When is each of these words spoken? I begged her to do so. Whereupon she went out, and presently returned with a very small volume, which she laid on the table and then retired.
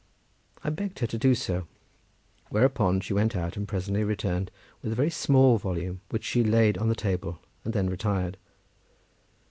I 0.63 0.71
begged 0.71 0.97
her 0.97 1.05
to 1.05 1.17
do 1.19 1.35
so. 1.35 1.67
Whereupon 2.49 3.01
she 3.01 3.13
went 3.13 3.35
out, 3.35 3.55
and 3.55 3.67
presently 3.67 4.03
returned 4.03 4.49
with 4.81 4.91
a 4.93 4.95
very 4.95 5.11
small 5.11 5.59
volume, 5.59 6.01
which 6.09 6.23
she 6.23 6.43
laid 6.43 6.75
on 6.79 6.89
the 6.89 6.95
table 6.95 7.37
and 7.63 7.71
then 7.71 7.87
retired. 7.87 8.37